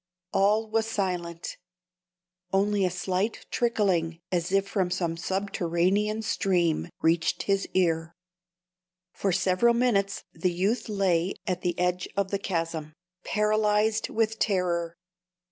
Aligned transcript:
All 0.33 0.67
was 0.67 0.87
silent. 0.87 1.57
Only 2.51 2.85
a 2.85 2.89
slight 2.89 3.45
trickling, 3.51 4.19
as 4.31 4.51
if 4.51 4.67
from 4.67 4.89
some 4.89 5.15
subterranean 5.15 6.23
stream, 6.23 6.89
reached 7.03 7.43
his 7.43 7.67
ear. 7.75 8.11
For 9.13 9.31
several 9.31 9.75
minutes 9.75 10.23
the 10.33 10.51
youth 10.51 10.89
lay 10.89 11.35
at 11.45 11.61
the 11.61 11.77
edge 11.77 12.07
of 12.17 12.31
the 12.31 12.39
chasm, 12.39 12.93
paralyzed 13.23 14.09
with 14.09 14.39
terror. 14.39 14.95